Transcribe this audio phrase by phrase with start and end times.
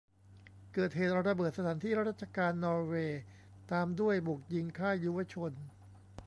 [0.73, 3.21] เกิดเหตุระเบิดสถานที่ราชการนอร์เวย์
[3.71, 5.51] ตามด้วยบุกยิงค่ายยุวชน